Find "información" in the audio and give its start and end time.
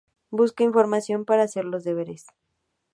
0.65-1.25